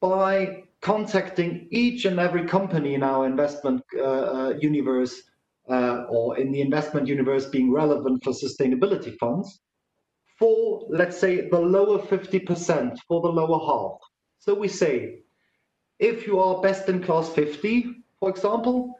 by 0.00 0.64
contacting 0.82 1.68
each 1.70 2.04
and 2.04 2.18
every 2.20 2.44
company 2.44 2.94
in 2.94 3.02
our 3.02 3.24
investment 3.24 3.82
uh, 3.96 4.02
uh 4.02 4.54
universe 4.60 5.22
uh, 5.70 6.04
or 6.08 6.38
in 6.38 6.52
the 6.52 6.60
investment 6.60 7.06
universe 7.06 7.46
being 7.46 7.72
relevant 7.72 8.22
for 8.22 8.32
sustainability 8.32 9.16
funds 9.18 9.60
for, 10.42 10.84
let's 10.88 11.16
say, 11.16 11.48
the 11.48 11.60
lower 11.60 12.00
50%, 12.00 12.98
for 13.06 13.20
the 13.20 13.28
lower 13.28 13.60
half. 13.64 14.00
So 14.40 14.54
we 14.54 14.66
say, 14.66 15.20
if 16.00 16.26
you 16.26 16.40
are 16.40 16.60
best 16.60 16.88
in 16.88 17.00
class 17.00 17.28
50, 17.28 18.02
for 18.18 18.28
example, 18.28 18.98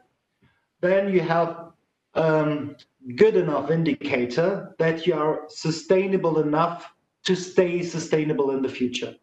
then 0.79 1.13
you 1.13 1.19
have 1.19 1.71
um, 2.15 2.77
good 3.17 3.35
enough 3.35 3.71
indicator 3.71 4.73
that 4.79 5.05
you 5.05 5.15
are 5.15 5.41
sustainable 5.49 6.39
enough 6.39 6.93
to 7.25 7.35
stay 7.35 7.83
sustainable 7.83 8.51
in 8.51 8.61
the 8.61 8.69
future. 8.69 9.13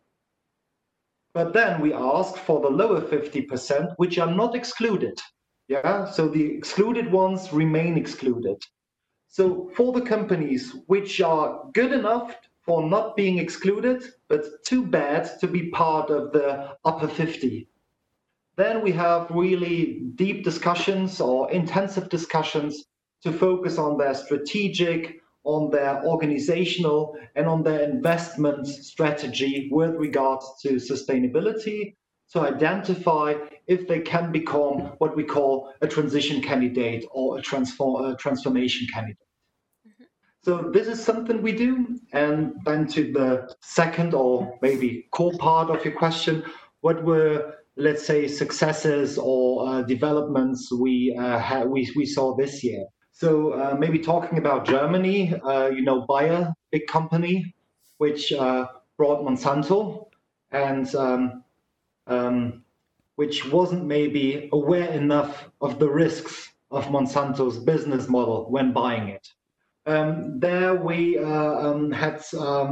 But 1.32 1.52
then 1.52 1.80
we 1.80 1.92
ask 1.92 2.36
for 2.36 2.60
the 2.60 2.68
lower 2.68 3.00
50%, 3.00 3.94
which 3.96 4.18
are 4.18 4.30
not 4.30 4.54
excluded. 4.56 5.20
Yeah, 5.68 6.10
so 6.10 6.28
the 6.28 6.44
excluded 6.44 7.12
ones 7.12 7.52
remain 7.52 7.96
excluded. 7.96 8.62
So 9.28 9.70
for 9.76 9.92
the 9.92 10.00
companies 10.00 10.74
which 10.86 11.20
are 11.20 11.62
good 11.72 11.92
enough 11.92 12.34
for 12.62 12.88
not 12.88 13.14
being 13.14 13.38
excluded, 13.38 14.02
but 14.28 14.44
too 14.64 14.84
bad 14.84 15.38
to 15.38 15.46
be 15.46 15.70
part 15.70 16.10
of 16.10 16.32
the 16.32 16.76
upper 16.84 17.06
50, 17.06 17.68
then 18.56 18.82
we 18.82 18.90
have 18.92 19.30
really 19.30 20.02
deep 20.16 20.42
discussions 20.42 21.20
or 21.20 21.50
intensive 21.52 22.08
discussions 22.08 22.84
to 23.22 23.32
focus 23.32 23.78
on 23.78 23.96
their 23.96 24.14
strategic, 24.14 25.19
on 25.44 25.70
their 25.70 26.04
organizational, 26.04 27.16
and 27.34 27.46
on 27.46 27.62
their 27.62 27.82
investment 27.82 28.66
strategy 28.66 29.68
with 29.72 29.94
regards 29.94 30.44
to 30.62 30.74
sustainability 30.74 31.96
to 32.32 32.40
identify 32.40 33.34
if 33.66 33.88
they 33.88 34.00
can 34.00 34.30
become 34.30 34.94
what 34.98 35.16
we 35.16 35.24
call 35.24 35.72
a 35.80 35.88
transition 35.88 36.40
candidate 36.40 37.04
or 37.12 37.38
a, 37.38 37.42
transform, 37.42 38.04
a 38.04 38.16
transformation 38.16 38.86
candidate. 38.92 39.26
Mm-hmm. 39.86 40.04
So 40.42 40.70
this 40.70 40.86
is 40.86 41.02
something 41.02 41.42
we 41.42 41.52
do. 41.52 41.98
And 42.12 42.54
then 42.64 42.86
to 42.88 43.12
the 43.12 43.54
second 43.60 44.14
or 44.14 44.58
maybe 44.62 45.08
core 45.10 45.32
part 45.38 45.70
of 45.70 45.84
your 45.84 45.94
question, 45.94 46.44
what 46.82 47.04
were 47.04 47.54
let's 47.76 48.04
say 48.04 48.28
successes 48.28 49.18
or 49.18 49.68
uh, 49.68 49.82
developments 49.82 50.70
we, 50.72 51.16
uh, 51.18 51.38
ha- 51.38 51.64
we 51.64 51.90
we 51.96 52.04
saw 52.04 52.36
this 52.36 52.62
year? 52.62 52.84
So 53.20 53.52
uh, 53.52 53.76
maybe 53.78 53.98
talking 53.98 54.38
about 54.38 54.64
Germany, 54.64 55.34
uh, 55.44 55.68
you 55.68 55.82
know, 55.82 56.06
Bayer, 56.08 56.54
big 56.72 56.86
company, 56.86 57.54
which 57.98 58.32
uh, 58.32 58.66
brought 58.96 59.22
Monsanto, 59.26 60.06
and 60.52 60.94
um, 60.94 61.44
um, 62.06 62.64
which 63.16 63.44
wasn't 63.52 63.84
maybe 63.84 64.48
aware 64.54 64.88
enough 64.88 65.50
of 65.60 65.78
the 65.78 65.90
risks 65.90 66.48
of 66.70 66.86
Monsanto's 66.86 67.58
business 67.58 68.08
model 68.08 68.46
when 68.48 68.72
buying 68.72 69.08
it. 69.08 69.28
Um, 69.84 70.40
there 70.40 70.76
we 70.76 71.18
uh, 71.18 71.68
um, 71.68 71.90
had 71.90 72.24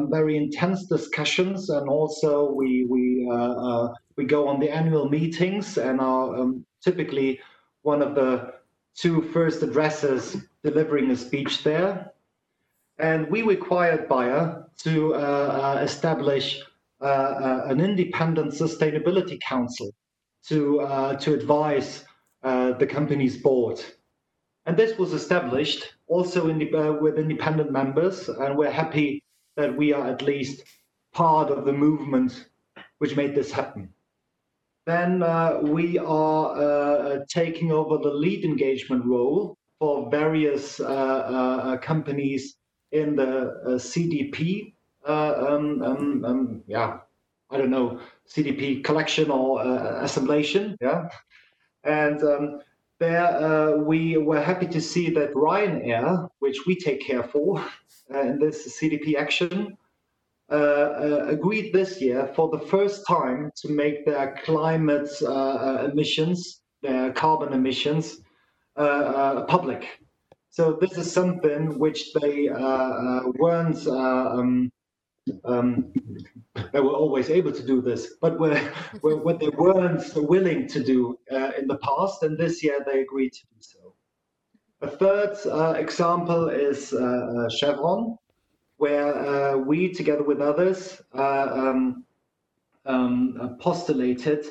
very 0.09 0.39
intense 0.39 0.87
discussions, 0.87 1.69
and 1.69 1.91
also 1.91 2.51
we 2.53 2.87
we 2.89 3.29
uh, 3.31 3.35
uh, 3.35 3.95
we 4.17 4.25
go 4.25 4.49
on 4.49 4.61
the 4.61 4.71
annual 4.71 5.11
meetings, 5.11 5.77
and 5.77 6.01
are 6.01 6.39
um, 6.39 6.65
typically 6.83 7.39
one 7.83 8.01
of 8.01 8.15
the 8.15 8.55
two 8.99 9.23
first 9.23 9.63
addresses 9.63 10.37
delivering 10.65 11.11
a 11.11 11.17
speech 11.17 11.63
there. 11.63 12.13
And 12.99 13.31
we 13.31 13.43
required 13.43 14.09
Bayer 14.09 14.67
to 14.79 15.15
uh, 15.15 15.19
uh, 15.19 15.81
establish 15.83 16.61
uh, 17.01 17.05
uh, 17.05 17.63
an 17.69 17.81
independent 17.81 18.53
sustainability 18.53 19.41
council 19.41 19.93
to, 20.49 20.81
uh, 20.81 21.15
to 21.19 21.35
advise 21.35 22.05
the 22.43 22.89
company's 22.89 23.37
board. 23.37 23.81
And 24.67 24.77
this 24.77 24.99
was 24.99 25.13
established 25.13 25.95
also 26.09 26.49
in 26.49 26.59
the, 26.59 26.99
with 27.01 27.19
independent 27.19 27.71
members, 27.71 28.29
and 28.29 28.57
we're 28.57 28.71
happy 28.71 29.23
that 29.57 29.77
we 29.77 29.93
are 29.93 30.07
at 30.09 30.23
least 30.23 30.65
part 31.13 31.51
of 31.51 31.65
the 31.65 31.73
movement 31.73 32.49
which 32.99 33.17
made 33.17 33.35
this 33.35 33.53
happen. 33.53 33.93
Then 34.89 35.23
uh, 35.23 35.59
we 35.61 35.99
are 35.99 36.57
uh, 36.57 37.19
taking 37.29 37.71
over 37.73 37.99
the 37.99 38.09
lead 38.09 38.43
engagement 38.43 39.05
role 39.05 39.55
for 39.79 40.11
various 40.11 40.81
uh, 40.81 41.77
companies 41.83 42.57
in 42.93 43.15
the 43.15 43.77
CDP 43.77 44.73
uh, 45.07 45.35
um, 45.47 45.83
um, 45.83 46.25
um, 46.25 46.63
yeah, 46.67 47.01
I 47.51 47.59
don't 47.59 47.71
know, 47.71 48.01
CDP 48.27 48.83
collection 48.83 49.31
or 49.31 49.61
uh, 49.61 50.03
assimilation, 50.03 50.77
yeah. 50.81 51.09
And 51.85 52.21
there 52.99 53.27
uh, 53.27 53.77
we 53.77 54.17
were 54.17 54.41
happy 54.41 54.69
to 54.69 54.81
see 54.81 55.11
that 55.11 55.35
Ryanair, 55.35 56.31
which 56.39 56.67
we 56.67 56.75
take 56.77 57.01
care 57.07 57.25
for 57.25 57.63
uh, 58.15 58.21
in 58.21 58.39
this 58.39 58.81
CDP 58.81 59.17
action, 59.17 59.53
uh, 59.53 59.65
uh, 59.67 59.88
agreed 60.49 61.73
this 61.73 62.01
year 62.01 62.31
for 62.35 62.49
the 62.51 62.67
first 62.67 63.07
time 63.07 63.51
to 63.57 63.69
make 63.71 64.05
their 64.07 64.37
climate 64.45 65.11
emissions, 65.91 66.61
their 66.83 67.13
carbon 67.13 67.53
emissions, 67.53 68.19
public. 68.77 69.87
So 70.59 70.77
this 70.81 70.99
is 70.99 71.13
something 71.13 71.79
which 71.79 72.13
they 72.15 72.49
uh, 72.49 72.59
uh, 72.59 73.23
weren't. 73.39 73.87
Uh, 73.87 74.31
um, 74.39 74.73
um, 75.45 75.93
they 76.73 76.81
were 76.81 76.99
always 77.03 77.31
able 77.31 77.53
to 77.53 77.65
do 77.65 77.81
this, 77.81 78.15
but 78.21 78.41
were, 78.41 78.61
were 79.03 79.19
what 79.19 79.39
they 79.39 79.51
weren't 79.51 80.03
willing 80.17 80.67
to 80.67 80.83
do 80.83 81.17
uh, 81.31 81.53
in 81.57 81.69
the 81.69 81.79
past, 81.79 82.25
and 82.25 82.37
this 82.37 82.65
year 82.65 82.85
they 82.85 83.03
agreed 83.03 83.35
to 83.35 83.47
do 83.55 83.61
so. 83.61 83.95
A 84.81 84.89
third 84.89 85.37
uh, 85.47 85.75
example 85.79 86.49
is 86.49 86.93
uh, 86.93 87.49
Chevron, 87.51 88.17
where 88.79 89.59
we, 89.59 89.93
together 89.93 90.23
with 90.23 90.41
others, 90.41 91.03
um, 91.13 92.05
um, 92.87 93.57
postulated 93.61 94.47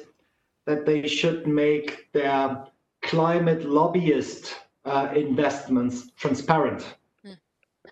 that 0.66 0.86
they 0.86 1.08
should 1.08 1.48
make 1.48 2.12
their 2.12 2.66
climate 3.02 3.64
lobbyist 3.64 4.56
uh, 4.86 5.10
investments 5.16 6.12
transparent. 6.18 6.96
Mm. 7.26 7.38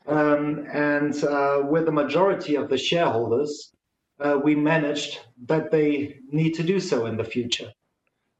Um, 0.07 0.67
and 0.71 1.23
uh, 1.23 1.63
with 1.65 1.85
the 1.85 1.91
majority 1.91 2.55
of 2.55 2.69
the 2.69 2.77
shareholders, 2.77 3.71
uh, 4.19 4.39
we 4.43 4.55
managed 4.55 5.19
that 5.47 5.71
they 5.71 6.19
need 6.29 6.53
to 6.53 6.63
do 6.63 6.79
so 6.79 7.05
in 7.05 7.17
the 7.17 7.23
future. 7.23 7.71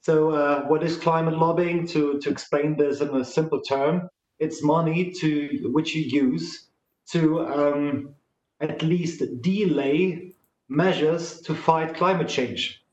So, 0.02 0.30
uh, 0.30 0.62
what 0.68 0.84
is 0.84 0.98
climate 0.98 1.38
lobbying? 1.38 1.88
To, 1.88 2.20
to 2.20 2.30
explain 2.30 2.78
this 2.78 3.02
in 3.02 3.10
a 3.16 3.26
simple 3.26 3.60
term, 3.60 4.08
it's 4.40 4.64
money 4.64 5.12
to 5.20 5.70
which 5.74 5.96
you 5.96 6.04
use 6.04 6.68
to 7.12 7.42
um, 7.42 8.16
at 8.60 8.82
least 8.82 9.22
delay 9.42 10.34
measures 10.70 11.42
to 11.42 11.54
fight 11.54 11.96
climate 11.96 12.28
change. 12.28 12.84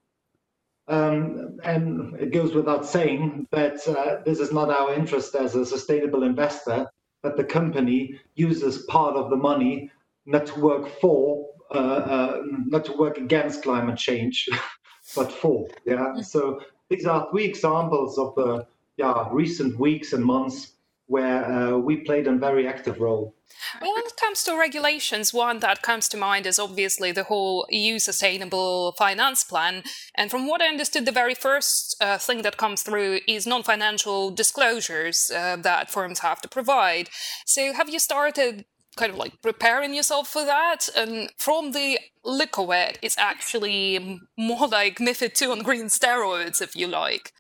Um, 0.88 1.59
and 1.64 2.14
it 2.21 2.33
goes 2.33 2.54
without 2.54 2.85
saying 2.85 3.47
that 3.52 3.87
uh, 3.87 4.23
this 4.25 4.40
is 4.40 4.52
not 4.52 4.69
our 4.69 4.92
interest 4.95 5.35
as 5.35 5.54
a 5.54 5.64
sustainable 5.64 6.25
investor 6.25 6.90
that 7.23 7.37
the 7.37 7.45
company 7.45 8.21
uses 8.35 8.85
part 8.87 9.14
of 9.14 9.31
the 9.31 9.37
money 9.37 9.90
not 10.26 10.47
to 10.47 10.61
work 10.61 10.88
for, 11.00 11.49
uh, 11.73 11.78
uh, 11.78 12.42
not 12.66 12.85
to 12.87 12.92
work 12.97 13.16
against 13.19 13.62
climate 13.62 13.97
change, 13.97 14.49
but 15.16 15.31
for. 15.31 15.69
Yeah. 15.87 16.14
Mm. 16.16 16.25
So 16.25 16.61
these 16.88 17.07
are 17.07 17.28
three 17.31 17.45
examples 17.45 18.19
of 18.19 18.35
the 18.35 18.66
yeah 18.97 19.28
recent 19.31 19.78
weeks 19.78 20.12
and 20.12 20.25
months 20.25 20.73
where 21.12 21.45
uh, 21.45 21.76
we 21.76 21.95
played 21.99 22.26
a 22.26 22.35
very 22.37 22.66
active 22.66 22.99
role. 22.99 23.35
Well, 23.83 23.92
when 23.95 24.07
it 24.07 24.16
comes 24.16 24.42
to 24.45 24.57
regulations, 24.57 25.35
one 25.35 25.59
that 25.59 25.83
comes 25.83 26.09
to 26.09 26.16
mind 26.16 26.47
is 26.47 26.59
obviously 26.59 27.12
the 27.12 27.25
whole 27.25 27.66
EU 27.69 27.99
Sustainable 27.99 28.92
Finance 28.92 29.45
Plan. 29.45 29.83
And 30.14 30.31
from 30.31 30.49
what 30.49 30.62
I 30.62 30.69
understood, 30.69 31.04
the 31.04 31.21
very 31.23 31.35
first 31.35 31.97
uh, 32.00 32.16
thing 32.16 32.40
that 32.42 32.57
comes 32.57 32.83
through 32.83 33.21
is 33.28 33.47
non 33.47 33.62
financial 33.62 34.31
disclosures 34.31 35.31
uh, 35.31 35.57
that 35.57 35.90
firms 35.90 36.21
have 36.21 36.40
to 36.40 36.49
provide. 36.49 37.11
So, 37.45 37.75
have 37.75 37.90
you 37.90 37.99
started 37.99 38.64
kind 38.97 39.12
of 39.12 39.19
like 39.19 39.42
preparing 39.42 39.92
yourself 39.92 40.28
for 40.28 40.47
that? 40.47 40.88
And 40.97 41.28
from 41.37 41.73
the 41.73 41.99
look 42.25 42.57
it's 43.02 43.19
actually 43.19 44.19
more 44.38 44.66
like 44.66 44.97
MIFID 44.99 45.35
2 45.35 45.52
on 45.52 45.59
green 45.59 45.87
steroids, 45.87 46.62
if 46.62 46.75
you 46.75 46.87
like. 46.87 47.33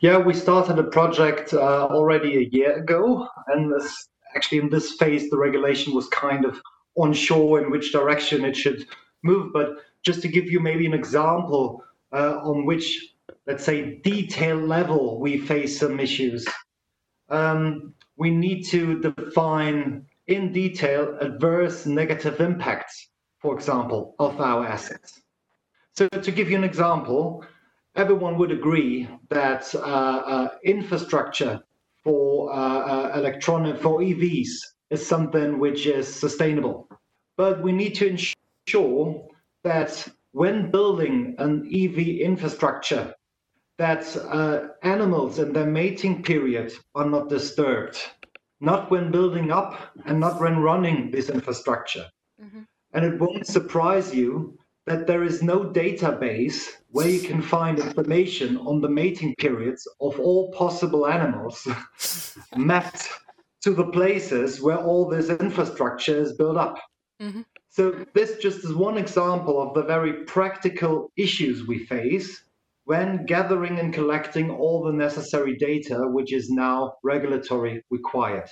Yeah, 0.00 0.18
we 0.18 0.34
started 0.34 0.78
a 0.78 0.84
project 0.84 1.54
uh, 1.54 1.86
already 1.86 2.36
a 2.36 2.48
year 2.52 2.76
ago, 2.76 3.28
and 3.48 3.72
this, 3.72 4.08
actually 4.34 4.58
in 4.58 4.68
this 4.68 4.94
phase, 4.94 5.30
the 5.30 5.38
regulation 5.38 5.94
was 5.94 6.08
kind 6.08 6.44
of 6.44 6.60
unsure 6.96 7.62
in 7.62 7.70
which 7.70 7.92
direction 7.92 8.44
it 8.44 8.56
should 8.56 8.86
move. 9.22 9.52
But 9.52 9.76
just 10.02 10.20
to 10.22 10.28
give 10.28 10.50
you 10.50 10.60
maybe 10.60 10.86
an 10.86 10.94
example 10.94 11.82
uh, 12.12 12.40
on 12.42 12.66
which, 12.66 13.14
let's 13.46 13.64
say, 13.64 13.96
detail 14.04 14.56
level 14.56 15.18
we 15.18 15.38
face 15.38 15.80
some 15.80 15.98
issues, 15.98 16.46
um, 17.30 17.94
we 18.16 18.30
need 18.30 18.64
to 18.64 19.00
define 19.00 20.06
in 20.26 20.52
detail 20.52 21.16
adverse 21.20 21.86
negative 21.86 22.40
impacts, 22.40 23.08
for 23.38 23.54
example, 23.54 24.14
of 24.18 24.40
our 24.40 24.66
assets. 24.66 25.20
So 25.92 26.08
to 26.08 26.30
give 26.30 26.50
you 26.50 26.56
an 26.56 26.64
example, 26.64 27.44
everyone 27.96 28.38
would 28.38 28.50
agree 28.50 29.08
that 29.28 29.74
uh, 29.74 29.78
uh, 29.78 30.48
infrastructure 30.64 31.60
for 32.02 32.52
uh, 32.52 33.18
electronic 33.18 33.80
for 33.80 34.00
EVs 34.00 34.50
is 34.90 35.06
something 35.06 35.58
which 35.58 35.86
is 35.86 36.06
sustainable. 36.12 36.88
But 37.36 37.62
we 37.62 37.72
need 37.72 37.94
to 37.96 38.08
ensure 38.08 39.26
that 39.62 40.06
when 40.32 40.70
building 40.70 41.34
an 41.38 41.66
EV 41.72 42.20
infrastructure, 42.20 43.14
that 43.78 44.16
uh, 44.16 44.68
animals 44.82 45.38
in 45.38 45.52
their 45.52 45.66
mating 45.66 46.22
period 46.22 46.72
are 46.94 47.08
not 47.08 47.28
disturbed, 47.28 47.98
not 48.60 48.90
when 48.90 49.10
building 49.10 49.50
up 49.50 49.80
and 50.06 50.20
not 50.20 50.40
when 50.40 50.58
running 50.58 51.10
this 51.10 51.28
infrastructure. 51.28 52.06
Mm-hmm. 52.42 52.62
And 52.92 53.04
it 53.04 53.18
won't 53.18 53.46
surprise 53.46 54.14
you 54.14 54.58
that 54.86 55.06
there 55.06 55.24
is 55.24 55.42
no 55.42 55.60
database 55.64 56.68
where 56.90 57.08
you 57.08 57.20
can 57.20 57.40
find 57.40 57.78
information 57.78 58.56
on 58.58 58.80
the 58.80 58.88
mating 58.88 59.34
periods 59.36 59.88
of 60.00 60.20
all 60.20 60.52
possible 60.52 61.06
animals 61.06 61.66
mapped 62.56 63.08
to 63.62 63.72
the 63.72 63.86
places 63.86 64.60
where 64.60 64.76
all 64.76 65.08
this 65.08 65.30
infrastructure 65.30 66.18
is 66.18 66.34
built 66.34 66.58
up. 66.58 66.78
Mm-hmm. 67.20 67.42
So, 67.70 68.04
this 68.14 68.36
just 68.38 68.58
is 68.58 68.74
one 68.74 68.98
example 68.98 69.60
of 69.60 69.74
the 69.74 69.82
very 69.82 70.24
practical 70.24 71.10
issues 71.16 71.66
we 71.66 71.86
face 71.86 72.44
when 72.84 73.24
gathering 73.24 73.78
and 73.78 73.92
collecting 73.92 74.50
all 74.50 74.84
the 74.84 74.92
necessary 74.92 75.56
data, 75.56 76.06
which 76.06 76.32
is 76.32 76.50
now 76.50 76.94
regulatory 77.02 77.82
required. 77.90 78.50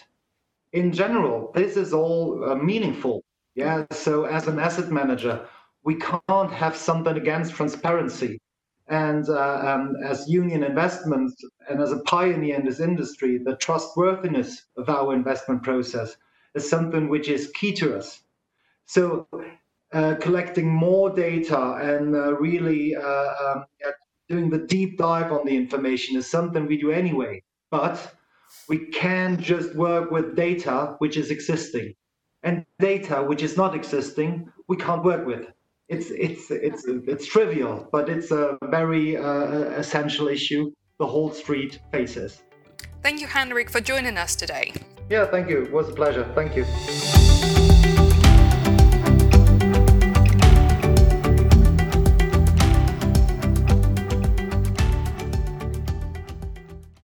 In 0.73 0.93
general, 0.93 1.53
this 1.55 1.77
is 1.77 1.93
all 1.93 2.43
uh, 2.45 2.55
meaningful. 2.55 3.23
Yeah, 3.55 3.85
so 3.93 4.25
as 4.25 4.49
an 4.49 4.59
asset 4.59 4.91
manager, 4.91 5.47
we 5.85 5.97
can't 5.97 6.53
have 6.53 6.77
something 6.77 7.17
against 7.17 7.55
transparency. 7.55 8.41
And 8.89 9.29
uh, 9.29 9.63
um, 9.65 9.95
as 10.05 10.29
Union 10.29 10.63
Investments 10.63 11.35
and 11.69 11.81
as 11.81 11.93
a 11.93 12.01
pioneer 12.01 12.57
in 12.57 12.65
this 12.65 12.81
industry, 12.81 13.39
the 13.39 13.57
trustworthiness 13.57 14.67
of 14.77 14.89
our 14.89 15.15
investment 15.15 15.63
process 15.63 16.17
is 16.55 16.69
something 16.69 17.09
which 17.09 17.29
is 17.29 17.51
key 17.55 17.73
to 17.75 17.97
us. 17.97 18.23
So, 18.87 19.27
uh, 19.93 20.15
collecting 20.21 20.69
more 20.69 21.11
data 21.11 21.75
and 21.75 22.15
uh, 22.15 22.35
really 22.37 22.97
uh, 22.97 23.35
um, 23.45 23.65
doing 24.29 24.51
the 24.51 24.67
deep 24.67 24.99
dive 24.99 25.33
on 25.33 25.45
the 25.47 25.57
information 25.57 26.17
is 26.17 26.31
something 26.31 26.67
we 26.67 26.79
do 26.79 26.91
anyway. 26.91 27.43
But 27.71 28.15
we 28.69 28.87
can 28.87 29.41
just 29.41 29.75
work 29.75 30.11
with 30.11 30.37
data 30.37 30.97
which 30.99 31.17
is 31.17 31.31
existing. 31.31 31.95
And 32.43 32.67
data 32.79 33.23
which 33.23 33.43
is 33.43 33.57
not 33.57 33.75
existing, 33.75 34.51
we 34.69 34.77
can't 34.77 35.05
work 35.05 35.27
with 35.27 35.47
it's 35.93 36.11
it's 36.11 36.51
it's 36.51 36.85
it's 36.87 37.27
trivial, 37.27 37.89
but 37.93 38.09
it's 38.09 38.31
a 38.31 38.59
very 38.65 39.17
uh, 39.17 39.81
essential 39.83 40.29
issue 40.29 40.73
the 40.99 41.07
whole 41.07 41.31
street 41.31 41.81
faces. 41.93 42.43
Thank 43.03 43.21
you, 43.21 43.27
Henrik, 43.27 43.69
for 43.71 43.81
joining 43.81 44.17
us 44.17 44.37
today. 44.37 44.73
Yeah, 45.11 45.27
thank 45.27 45.51
you. 45.51 45.63
It 45.65 45.73
was 45.73 45.89
a 45.89 45.93
pleasure. 45.93 46.25
Thank 46.35 46.57
you. 46.57 46.65